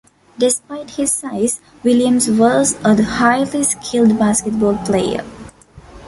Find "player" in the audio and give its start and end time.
4.77-5.23